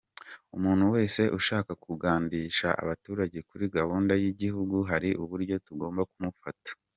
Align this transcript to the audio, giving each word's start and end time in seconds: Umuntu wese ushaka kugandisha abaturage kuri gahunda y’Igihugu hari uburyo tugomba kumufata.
Umuntu 0.55 0.85
wese 0.93 1.21
ushaka 1.39 1.71
kugandisha 1.83 2.67
abaturage 2.83 3.37
kuri 3.49 3.65
gahunda 3.77 4.13
y’Igihugu 4.21 4.77
hari 4.89 5.09
uburyo 5.23 5.55
tugomba 5.65 6.03
kumufata. 6.11 6.69